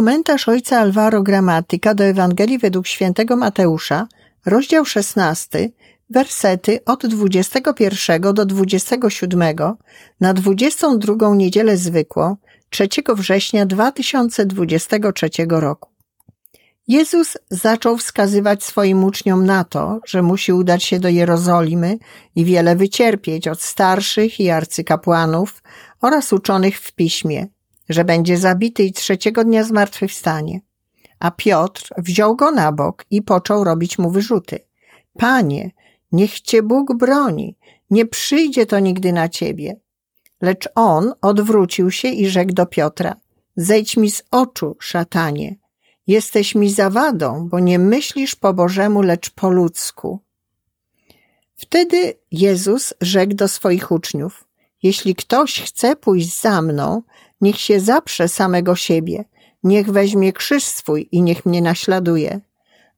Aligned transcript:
Komentarz 0.00 0.48
ojca 0.48 0.80
Alvaro 0.80 1.22
Gramatyka 1.22 1.94
do 1.94 2.04
Ewangelii 2.04 2.58
według 2.58 2.86
świętego 2.86 3.36
Mateusza, 3.36 4.06
rozdział 4.46 4.84
16, 4.84 5.70
wersety 6.10 6.78
od 6.84 7.06
21 7.06 8.34
do 8.34 8.46
27 8.46 9.56
na 10.20 10.34
22 10.34 11.34
niedzielę 11.34 11.76
zwykłą 11.76 12.36
3 12.70 12.88
września 13.16 13.66
2023 13.66 15.30
roku. 15.48 15.90
Jezus 16.88 17.38
zaczął 17.50 17.98
wskazywać 17.98 18.64
swoim 18.64 19.04
uczniom 19.04 19.46
na 19.46 19.64
to, 19.64 20.00
że 20.06 20.22
musi 20.22 20.52
udać 20.52 20.84
się 20.84 21.00
do 21.00 21.08
Jerozolimy 21.08 21.98
i 22.34 22.44
wiele 22.44 22.76
wycierpieć 22.76 23.48
od 23.48 23.62
starszych 23.62 24.40
i 24.40 24.50
arcykapłanów 24.50 25.62
oraz 26.00 26.32
uczonych 26.32 26.80
w 26.80 26.92
piśmie, 26.92 27.46
że 27.90 28.04
będzie 28.04 28.38
zabity 28.38 28.82
i 28.82 28.92
trzeciego 28.92 29.44
dnia 29.44 29.64
zmartwychwstanie. 29.64 30.60
A 31.18 31.30
Piotr 31.30 31.88
wziął 31.98 32.36
go 32.36 32.50
na 32.50 32.72
bok 32.72 33.04
i 33.10 33.22
począł 33.22 33.64
robić 33.64 33.98
mu 33.98 34.10
wyrzuty. 34.10 34.58
Panie, 35.18 35.70
niech 36.12 36.40
cię 36.40 36.62
Bóg 36.62 36.96
broni, 36.96 37.56
nie 37.90 38.06
przyjdzie 38.06 38.66
to 38.66 38.78
nigdy 38.78 39.12
na 39.12 39.28
ciebie. 39.28 39.80
Lecz 40.40 40.68
on 40.74 41.12
odwrócił 41.20 41.90
się 41.90 42.08
i 42.08 42.28
rzekł 42.28 42.52
do 42.52 42.66
Piotra, 42.66 43.16
zejdź 43.56 43.96
mi 43.96 44.10
z 44.10 44.22
oczu, 44.30 44.76
szatanie. 44.80 45.56
Jesteś 46.06 46.54
mi 46.54 46.70
zawadą, 46.70 47.48
bo 47.48 47.58
nie 47.58 47.78
myślisz 47.78 48.34
po 48.34 48.54
Bożemu, 48.54 49.02
lecz 49.02 49.30
po 49.30 49.50
ludzku. 49.50 50.20
Wtedy 51.56 52.14
Jezus 52.30 52.94
rzekł 53.00 53.34
do 53.34 53.48
swoich 53.48 53.90
uczniów, 53.90 54.44
jeśli 54.82 55.14
ktoś 55.14 55.60
chce 55.60 55.96
pójść 55.96 56.40
za 56.40 56.62
mną, 56.62 57.02
niech 57.40 57.60
się 57.60 57.80
zaprze 57.80 58.28
samego 58.28 58.76
siebie, 58.76 59.24
niech 59.62 59.90
weźmie 59.90 60.32
krzyż 60.32 60.64
swój 60.64 61.08
i 61.12 61.22
niech 61.22 61.46
mnie 61.46 61.62
naśladuje. 61.62 62.40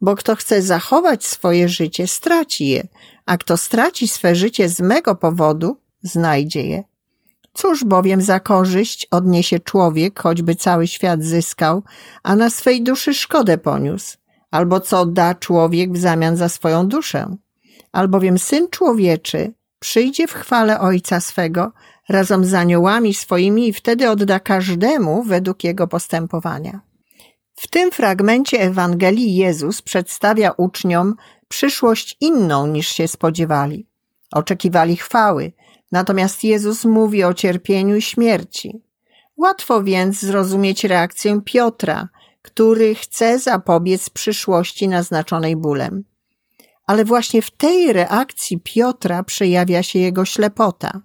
Bo 0.01 0.17
kto 0.17 0.37
chce 0.37 0.63
zachować 0.63 1.25
swoje 1.25 1.69
życie, 1.69 2.07
straci 2.07 2.69
je, 2.69 2.87
a 3.27 3.37
kto 3.37 3.57
straci 3.57 4.09
swe 4.09 4.35
życie 4.35 4.69
z 4.69 4.81
mego 4.81 5.15
powodu, 5.15 5.77
znajdzie 6.03 6.67
je. 6.67 6.85
Cóż 7.55 7.85
bowiem 7.85 8.23
za 8.23 8.41
korzyść 8.41 9.07
odniesie 9.11 9.61
człowiek, 9.61 10.21
choćby 10.21 10.55
cały 10.55 10.87
świat 10.87 11.23
zyskał, 11.23 11.83
a 12.23 12.37
na 12.37 12.51
swej 12.51 12.83
duszy 12.83 13.15
szkodę 13.15 13.59
poniósł? 13.59 14.17
Albo 14.51 14.81
co 14.81 15.07
da 15.07 15.35
człowiek 15.35 15.93
w 15.93 16.01
zamian 16.01 16.37
za 16.37 16.49
swoją 16.49 16.89
duszę? 16.89 17.37
Albowiem 17.93 18.39
Syn 18.39 18.69
Człowieczy 18.71 19.53
przyjdzie 19.83 20.27
w 20.27 20.33
chwale 20.33 20.81
Ojca 20.81 21.21
swego 21.21 21.73
razem 22.09 22.45
z 22.45 22.55
aniołami 22.55 23.15
swoimi 23.15 23.69
i 23.69 23.73
wtedy 23.73 24.11
odda 24.11 24.41
każdemu 24.41 25.23
według 25.23 25.65
jego 25.65 25.89
postępowania. 25.89 26.81
W 27.55 27.69
tym 27.69 27.91
fragmencie 27.91 28.61
Ewangelii 28.61 29.37
Jezus 29.37 29.83
przedstawia 29.83 30.51
uczniom 30.57 31.15
przyszłość 31.49 32.17
inną 32.21 32.67
niż 32.67 32.89
się 32.89 33.09
spodziewali. 33.09 33.87
Oczekiwali 34.33 34.97
chwały, 34.97 35.53
natomiast 35.93 36.45
Jezus 36.45 36.85
mówi 36.85 37.25
o 37.25 37.35
cierpieniu 37.35 37.97
i 37.97 38.03
śmierci. 38.03 38.83
Łatwo 39.37 39.83
więc 39.83 40.21
zrozumieć 40.21 40.85
reakcję 40.85 41.41
Piotra, 41.45 42.09
który 42.43 42.95
chce 42.95 43.39
zapobiec 43.39 44.11
przyszłości 44.11 44.89
naznaczonej 44.89 45.57
bólem. 45.57 46.05
Ale 46.93 47.05
właśnie 47.05 47.43
w 47.43 47.51
tej 47.51 47.93
reakcji 47.93 48.61
Piotra 48.61 49.23
przejawia 49.23 49.83
się 49.83 49.99
jego 49.99 50.25
ślepota. 50.25 51.01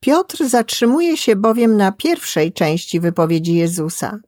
Piotr 0.00 0.48
zatrzymuje 0.48 1.16
się 1.16 1.36
bowiem 1.36 1.76
na 1.76 1.92
pierwszej 1.92 2.52
części 2.52 3.00
wypowiedzi 3.00 3.54
Jezusa, 3.54 4.18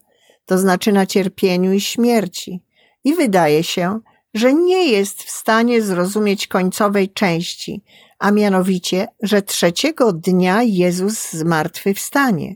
to 0.45 0.57
znaczy 0.57 0.91
na 0.91 1.05
cierpieniu 1.05 1.73
i 1.73 1.81
śmierci, 1.81 2.61
i 3.03 3.13
wydaje 3.13 3.63
się, 3.63 3.99
że 4.33 4.53
nie 4.53 4.85
jest 4.91 5.23
w 5.23 5.29
stanie 5.29 5.81
zrozumieć 5.81 6.47
końcowej 6.47 7.09
części, 7.09 7.83
a 8.19 8.31
mianowicie, 8.31 9.07
że 9.21 9.41
trzeciego 9.41 10.13
dnia 10.13 10.63
Jezus 10.63 11.31
zmartwychwstanie. 11.31 12.55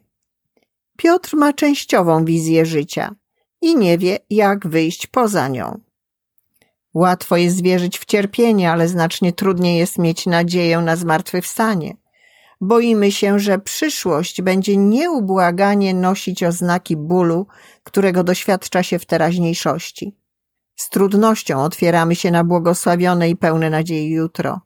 Piotr 0.97 1.35
ma 1.35 1.53
częściową 1.53 2.25
wizję 2.25 2.65
życia 2.65 3.15
i 3.61 3.75
nie 3.75 3.97
wie, 3.97 4.19
jak 4.29 4.67
wyjść 4.67 5.07
poza 5.07 5.47
nią. 5.47 5.88
Łatwo 6.93 7.37
jest 7.37 7.63
wierzyć 7.63 7.99
w 7.99 8.05
cierpienie, 8.05 8.71
ale 8.71 8.87
znacznie 8.87 9.33
trudniej 9.33 9.77
jest 9.77 9.97
mieć 9.97 10.25
nadzieję 10.25 10.77
na 10.77 10.95
zmartwychwstanie. 10.95 11.97
Boimy 12.61 13.11
się, 13.11 13.39
że 13.39 13.59
przyszłość 13.59 14.41
będzie 14.41 14.77
nieubłaganie 14.77 15.93
nosić 15.93 16.43
oznaki 16.43 16.97
bólu, 16.97 17.47
którego 17.83 18.23
doświadcza 18.23 18.83
się 18.83 18.99
w 18.99 19.05
teraźniejszości. 19.05 20.15
Z 20.75 20.89
trudnością 20.89 21.63
otwieramy 21.63 22.15
się 22.15 22.31
na 22.31 22.43
błogosławione 22.43 23.29
i 23.29 23.35
pełne 23.35 23.69
nadziei 23.69 24.09
jutro. 24.09 24.61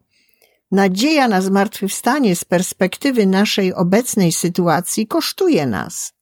Nadzieja 0.70 1.28
na 1.28 1.42
zmartwychwstanie 1.42 2.36
z 2.36 2.44
perspektywy 2.44 3.26
naszej 3.26 3.74
obecnej 3.74 4.32
sytuacji 4.32 5.06
kosztuje 5.06 5.66
nas. 5.66 6.12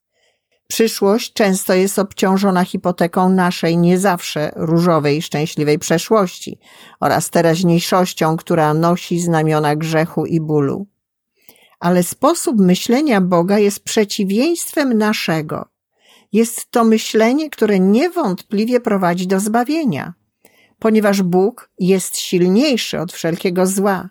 Przyszłość 0.73 1.33
często 1.33 1.75
jest 1.75 1.99
obciążona 1.99 2.65
hipoteką 2.65 3.29
naszej 3.29 3.79
nie 3.79 3.99
zawsze 3.99 4.53
różowej 4.57 5.19
i 5.19 5.23
szczęśliwej 5.23 5.79
przeszłości 5.79 6.59
oraz 7.01 7.31
teraźniejszością, 7.31 8.37
która 8.37 8.75
nosi 8.75 9.21
znamiona 9.21 9.77
grzechu 9.77 10.27
i 10.27 10.41
bólu. 10.41 10.87
Ale 11.81 12.03
sposób 12.03 12.61
myślenia 12.61 13.21
Boga 13.21 13.59
jest 13.59 13.85
przeciwieństwem 13.85 14.99
naszego. 14.99 15.69
Jest 16.33 16.71
to 16.71 16.85
myślenie, 16.85 17.51
które 17.51 17.81
niewątpliwie 17.81 18.81
prowadzi 18.81 19.27
do 19.27 19.41
zbawienia, 19.41 20.15
ponieważ 20.79 21.23
Bóg 21.23 21.71
jest 21.79 22.17
silniejszy 22.17 23.01
od 23.01 23.13
wszelkiego 23.13 23.67
zła. 23.67 24.09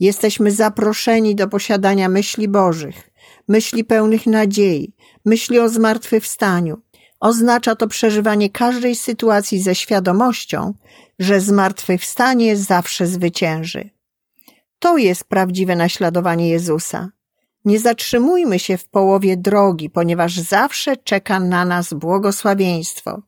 Jesteśmy 0.00 0.50
zaproszeni 0.50 1.34
do 1.34 1.48
posiadania 1.48 2.08
myśli 2.08 2.48
Bożych, 2.48 3.10
myśli 3.48 3.84
pełnych 3.84 4.26
nadziei, 4.26 4.94
myśli 5.24 5.58
o 5.58 5.68
zmartwychwstaniu. 5.68 6.82
Oznacza 7.20 7.76
to 7.76 7.88
przeżywanie 7.88 8.50
każdej 8.50 8.96
sytuacji 8.96 9.62
ze 9.62 9.74
świadomością, 9.74 10.74
że 11.18 11.40
zmartwychwstanie 11.40 12.56
zawsze 12.56 13.06
zwycięży. 13.06 13.90
To 14.78 14.96
jest 14.96 15.24
prawdziwe 15.24 15.76
naśladowanie 15.76 16.48
Jezusa. 16.48 17.10
Nie 17.64 17.78
zatrzymujmy 17.78 18.58
się 18.58 18.76
w 18.76 18.88
połowie 18.88 19.36
drogi, 19.36 19.90
ponieważ 19.90 20.36
zawsze 20.38 20.96
czeka 20.96 21.40
na 21.40 21.64
nas 21.64 21.94
błogosławieństwo. 21.94 23.22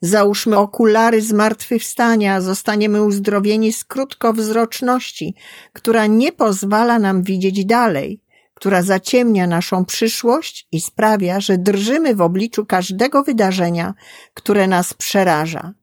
Załóżmy 0.00 0.58
okulary 0.58 1.22
zmartwychwstania, 1.22 2.40
zostaniemy 2.40 3.02
uzdrowieni 3.02 3.72
z 3.72 3.84
krótkowzroczności, 3.84 5.34
która 5.72 6.06
nie 6.06 6.32
pozwala 6.32 6.98
nam 6.98 7.22
widzieć 7.22 7.64
dalej, 7.64 8.20
która 8.54 8.82
zaciemnia 8.82 9.46
naszą 9.46 9.84
przyszłość 9.84 10.68
i 10.72 10.80
sprawia, 10.80 11.40
że 11.40 11.58
drżymy 11.58 12.14
w 12.14 12.20
obliczu 12.20 12.66
każdego 12.66 13.22
wydarzenia, 13.22 13.94
które 14.34 14.68
nas 14.68 14.94
przeraża. 14.94 15.74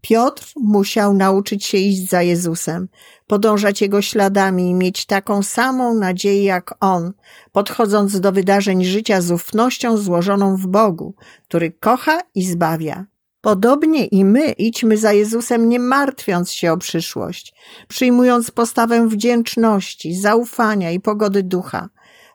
Piotr 0.00 0.52
musiał 0.56 1.14
nauczyć 1.14 1.64
się 1.64 1.78
iść 1.78 2.08
za 2.08 2.22
Jezusem, 2.22 2.88
podążać 3.26 3.80
Jego 3.80 4.02
śladami 4.02 4.70
i 4.70 4.74
mieć 4.74 5.06
taką 5.06 5.42
samą 5.42 5.94
nadzieję 5.94 6.44
jak 6.44 6.74
On, 6.80 7.12
podchodząc 7.52 8.20
do 8.20 8.32
wydarzeń 8.32 8.84
życia 8.84 9.20
z 9.20 9.30
ufnością 9.30 9.96
złożoną 9.96 10.56
w 10.56 10.66
Bogu, 10.66 11.14
który 11.48 11.72
kocha 11.72 12.20
i 12.34 12.42
zbawia. 12.42 13.06
Podobnie 13.40 14.06
i 14.06 14.24
my 14.24 14.52
idźmy 14.52 14.96
za 14.96 15.12
Jezusem, 15.12 15.68
nie 15.68 15.78
martwiąc 15.78 16.52
się 16.52 16.72
o 16.72 16.76
przyszłość, 16.76 17.54
przyjmując 17.88 18.50
postawę 18.50 19.08
wdzięczności, 19.08 20.14
zaufania 20.14 20.90
i 20.90 21.00
pogody 21.00 21.42
ducha, 21.42 21.88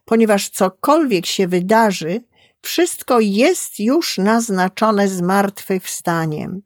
ponieważ 0.05 0.49
cokolwiek 0.49 1.25
się 1.25 1.47
wydarzy, 1.47 2.23
wszystko 2.61 3.19
jest 3.19 3.79
już 3.79 4.17
naznaczone 4.17 5.07
zmartwychwstaniem. 5.07 6.61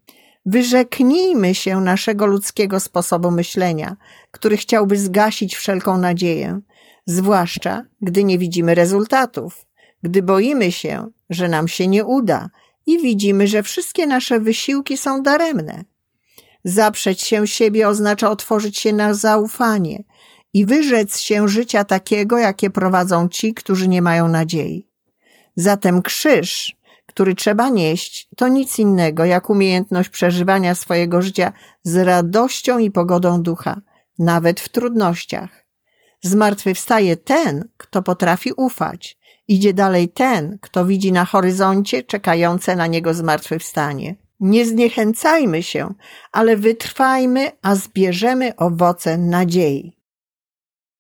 Wyrzeknijmy 0.46 1.56
się 1.56 1.82
naszego 1.82 2.26
ludzkiego 2.26 2.80
sposobu 2.80 3.32
myślenia, 3.32 3.96
który 4.32 4.58
chciałby 4.58 4.98
zgasić 4.98 5.56
wszelką 5.56 5.98
nadzieję, 5.98 6.60
zwłaszcza 7.06 7.84
gdy 8.02 8.24
nie 8.24 8.38
widzimy 8.38 8.76
rezultatów, 8.76 9.66
gdy 10.04 10.24
boimy 10.24 10.72
się, 10.72 11.08
że 11.30 11.50
nam 11.50 11.68
się 11.68 11.88
nie 11.88 12.06
uda 12.06 12.50
i 12.86 13.00
widzimy, 13.02 13.48
że 13.48 13.64
wszystkie 13.64 14.08
nasze 14.08 14.40
wysiłki 14.40 14.98
są 14.98 15.24
daremne. 15.24 15.84
Zaprzeć 16.64 17.22
się 17.22 17.48
siebie 17.48 17.88
oznacza 17.88 18.30
otworzyć 18.32 18.80
się 18.80 18.94
na 18.94 19.14
zaufanie 19.14 20.04
i 20.54 20.66
wyrzec 20.66 21.20
się 21.20 21.48
życia 21.48 21.84
takiego, 21.84 22.38
jakie 22.38 22.70
prowadzą 22.70 23.30
ci, 23.30 23.54
którzy 23.54 23.88
nie 23.88 24.02
mają 24.02 24.28
nadziei. 24.28 24.88
Zatem 25.56 26.02
krzyż 26.02 26.80
który 27.10 27.36
trzeba 27.36 27.70
nieść, 27.70 28.30
to 28.36 28.48
nic 28.48 28.80
innego 28.80 29.26
jak 29.26 29.50
umiejętność 29.50 30.10
przeżywania 30.10 30.76
swojego 30.76 31.22
życia 31.22 31.54
z 31.84 31.96
radością 31.96 32.78
i 32.78 32.92
pogodą 32.92 33.42
ducha, 33.42 33.82
nawet 34.20 34.60
w 34.60 34.70
trudnościach. 34.70 35.66
Zmartwychwstaje 36.22 37.18
ten, 37.18 37.70
kto 37.78 38.02
potrafi 38.02 38.54
ufać 38.54 39.20
Idzie 39.48 39.74
dalej 39.74 40.10
ten, 40.10 40.58
kto 40.62 40.86
widzi 40.86 41.12
na 41.12 41.26
horyzoncie 41.26 42.04
czekające 42.04 42.76
na 42.76 42.88
niego 42.88 43.14
zmartwychwstanie. 43.14 44.16
Nie 44.40 44.66
zniechęcajmy 44.66 45.64
się, 45.64 45.94
ale 46.32 46.58
wytrwajmy, 46.58 47.52
a 47.62 47.76
zbierzemy 47.76 48.56
owoce 48.56 49.18
nadziei. 49.18 49.99